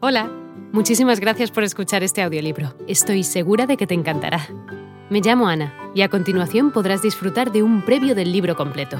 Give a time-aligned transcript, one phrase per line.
[0.00, 0.30] Hola,
[0.70, 2.72] muchísimas gracias por escuchar este audiolibro.
[2.86, 4.46] Estoy segura de que te encantará.
[5.10, 8.96] Me llamo Ana y a continuación podrás disfrutar de un previo del libro completo.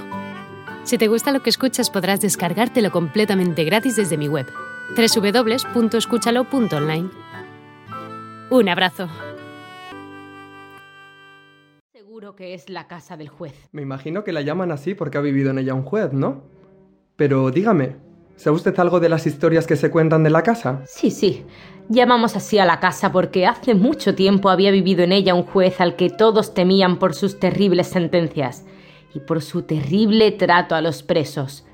[0.82, 4.48] Si te gusta lo que escuchas podrás descargártelo completamente gratis desde mi web,
[4.96, 7.10] www.escúchalo.online.
[8.50, 9.08] Un abrazo.
[11.92, 13.68] Seguro que es la casa del juez.
[13.70, 16.42] Me imagino que la llaman así porque ha vivido en ella un juez, ¿no?
[17.14, 18.07] Pero dígame,
[18.38, 20.80] ¿sabe usted algo de las historias que se cuentan de la casa?
[20.86, 21.44] Sí, sí.
[21.90, 25.80] Llamamos así a la casa porque hace mucho tiempo había vivido en ella un juez
[25.80, 28.64] al que todos temían por sus terribles sentencias
[29.14, 31.64] y por su terrible trato a los presos.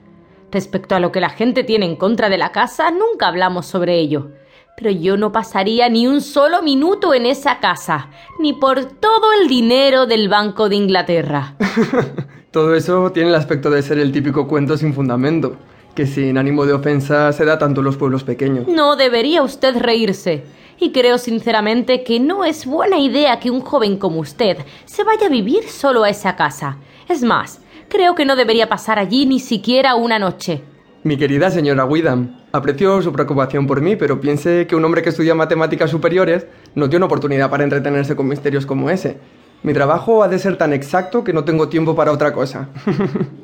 [0.51, 3.99] Respecto a lo que la gente tiene en contra de la casa, nunca hablamos sobre
[3.99, 4.31] ello.
[4.77, 8.09] Pero yo no pasaría ni un solo minuto en esa casa,
[8.39, 11.57] ni por todo el dinero del Banco de Inglaterra.
[12.55, 15.57] Todo eso tiene el aspecto de ser el típico cuento sin fundamento,
[15.95, 18.67] que sin ánimo de ofensa se da tanto en los pueblos pequeños.
[18.69, 20.45] No debería usted reírse.
[20.79, 25.27] Y creo sinceramente que no es buena idea que un joven como usted se vaya
[25.27, 26.79] a vivir solo a esa casa.
[27.09, 30.63] Es más, creo que no debería pasar allí ni siquiera una noche.
[31.05, 35.11] Mi querida señora Widham, aprecio su preocupación por mí, pero piense que un hombre que
[35.11, 39.19] estudia matemáticas superiores no tiene oportunidad para entretenerse con misterios como ese.
[39.63, 42.69] Mi trabajo ha de ser tan exacto que no tengo tiempo para otra cosa.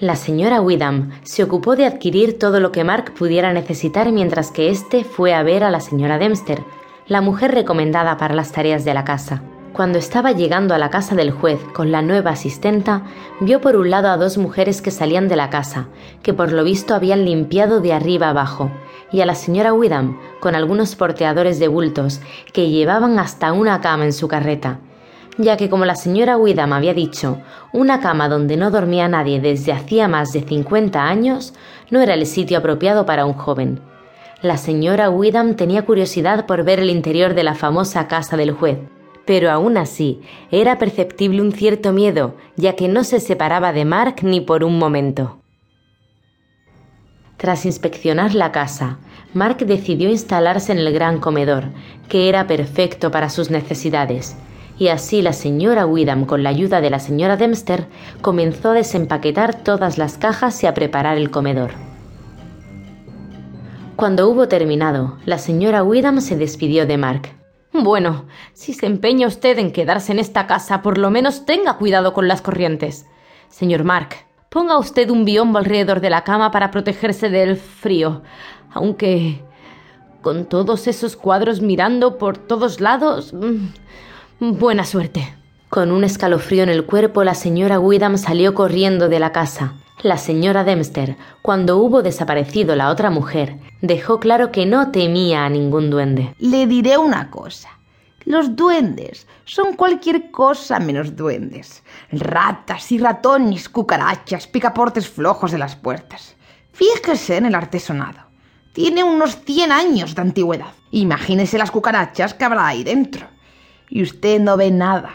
[0.00, 4.70] La señora Widham se ocupó de adquirir todo lo que Mark pudiera necesitar mientras que
[4.70, 6.62] éste fue a ver a la señora Dempster,
[7.06, 9.42] la mujer recomendada para las tareas de la casa.
[9.74, 13.02] Cuando estaba llegando a la casa del juez con la nueva asistenta,
[13.40, 15.88] vio por un lado a dos mujeres que salían de la casa,
[16.22, 18.70] que por lo visto habían limpiado de arriba abajo,
[19.12, 22.22] y a la señora Widham con algunos porteadores de bultos
[22.54, 24.80] que llevaban hasta una cama en su carreta,
[25.38, 27.40] ya que como la señora Widham había dicho,
[27.72, 31.54] una cama donde no dormía nadie desde hacía más de 50 años
[31.90, 33.80] no era el sitio apropiado para un joven.
[34.42, 38.78] La señora Widham tenía curiosidad por ver el interior de la famosa casa del juez,
[39.26, 44.16] pero aún así era perceptible un cierto miedo, ya que no se separaba de Mark
[44.22, 45.40] ni por un momento.
[47.36, 48.98] Tras inspeccionar la casa,
[49.32, 51.64] Mark decidió instalarse en el gran comedor,
[52.08, 54.36] que era perfecto para sus necesidades,
[54.80, 57.86] y así la señora Widham, con la ayuda de la señora Dempster,
[58.22, 61.72] comenzó a desempaquetar todas las cajas y a preparar el comedor.
[63.94, 67.28] Cuando hubo terminado, la señora Widham se despidió de Mark.
[67.74, 68.24] Bueno,
[68.54, 72.26] si se empeña usted en quedarse en esta casa, por lo menos tenga cuidado con
[72.26, 73.04] las corrientes.
[73.50, 74.16] Señor Mark,
[74.48, 78.22] ponga usted un biombo alrededor de la cama para protegerse del frío,
[78.72, 79.42] aunque
[80.22, 83.34] con todos esos cuadros mirando por todos lados.
[83.34, 83.66] mm,
[84.42, 85.36] Buena suerte.
[85.68, 89.74] Con un escalofrío en el cuerpo, la señora Widham salió corriendo de la casa.
[90.00, 95.50] La señora Dempster, cuando hubo desaparecido la otra mujer, dejó claro que no temía a
[95.50, 96.34] ningún duende.
[96.38, 97.68] Le diré una cosa.
[98.24, 101.82] Los duendes son cualquier cosa menos duendes.
[102.10, 106.34] Ratas y ratones, cucarachas, picaportes flojos de las puertas.
[106.72, 108.20] Fíjese en el artesonado.
[108.72, 110.72] Tiene unos 100 años de antigüedad.
[110.92, 113.26] Imagínese las cucarachas que habrá ahí dentro.
[113.90, 115.10] Y usted no ve nada.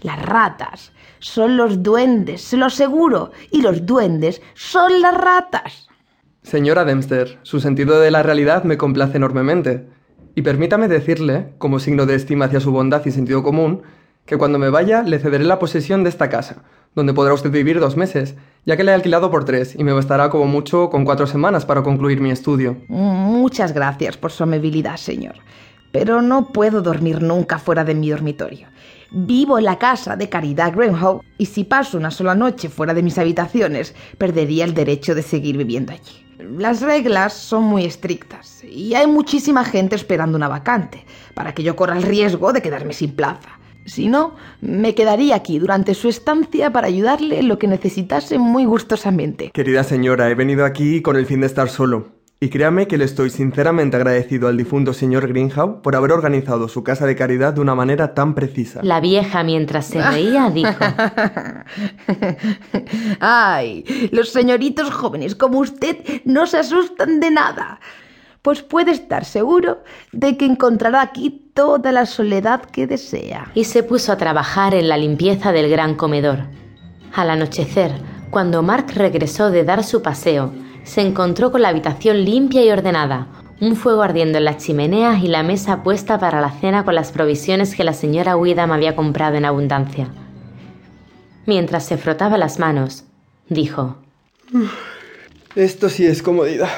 [0.00, 3.32] Las ratas son los duendes, se lo aseguro.
[3.50, 5.88] Y los duendes son las ratas.
[6.42, 9.86] Señora Dempster, su sentido de la realidad me complace enormemente.
[10.34, 13.82] Y permítame decirle, como signo de estima hacia su bondad y sentido común,
[14.26, 16.62] que cuando me vaya le cederé la posesión de esta casa,
[16.94, 18.34] donde podrá usted vivir dos meses,
[18.64, 21.66] ya que la he alquilado por tres y me bastará como mucho con cuatro semanas
[21.66, 22.76] para concluir mi estudio.
[22.88, 25.34] Muchas gracias por su amabilidad, señor.
[25.92, 28.68] Pero no puedo dormir nunca fuera de mi dormitorio.
[29.10, 33.02] Vivo en la casa de Caridad Greenhow y si paso una sola noche fuera de
[33.02, 36.26] mis habitaciones, perdería el derecho de seguir viviendo allí.
[36.38, 41.04] Las reglas son muy estrictas y hay muchísima gente esperando una vacante
[41.34, 43.60] para que yo corra el riesgo de quedarme sin plaza.
[43.84, 48.64] Si no, me quedaría aquí durante su estancia para ayudarle en lo que necesitase muy
[48.64, 49.50] gustosamente.
[49.52, 52.21] Querida señora, he venido aquí con el fin de estar solo.
[52.42, 56.82] Y créame que le estoy sinceramente agradecido al difunto señor Greenhow por haber organizado su
[56.82, 58.80] casa de caridad de una manera tan precisa.
[58.82, 60.74] La vieja, mientras se reía, dijo
[63.20, 67.78] Ay, los señoritos jóvenes como usted no se asustan de nada.
[68.42, 73.52] Pues puede estar seguro de que encontrará aquí toda la soledad que desea.
[73.54, 76.40] y se puso a trabajar en la limpieza del gran comedor.
[77.14, 77.92] Al anochecer,
[78.30, 80.52] cuando Mark regresó de dar su paseo,
[80.84, 83.28] se encontró con la habitación limpia y ordenada,
[83.60, 87.12] un fuego ardiendo en las chimeneas y la mesa puesta para la cena con las
[87.12, 90.08] provisiones que la señora Widham había comprado en abundancia.
[91.46, 93.04] Mientras se frotaba las manos,
[93.48, 93.96] dijo
[95.54, 96.70] Esto sí es comodidad.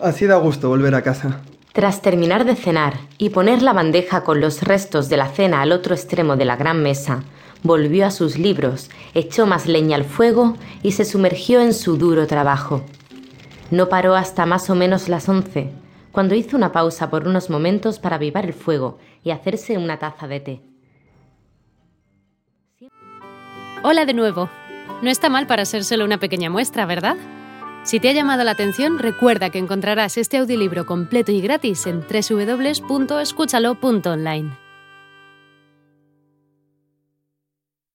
[0.00, 1.40] Así da gusto volver a casa.
[1.72, 5.72] Tras terminar de cenar y poner la bandeja con los restos de la cena al
[5.72, 7.22] otro extremo de la gran mesa,
[7.62, 12.26] volvió a sus libros, echó más leña al fuego y se sumergió en su duro
[12.26, 12.82] trabajo.
[13.70, 15.70] No paró hasta más o menos las once,
[16.10, 20.26] cuando hizo una pausa por unos momentos para avivar el fuego y hacerse una taza
[20.26, 20.60] de té.
[23.82, 24.48] Hola de nuevo.
[25.02, 27.16] No está mal para ser solo una pequeña muestra, ¿verdad?
[27.84, 32.00] Si te ha llamado la atención, recuerda que encontrarás este audiolibro completo y gratis en
[32.00, 34.59] www.escúchalo.online.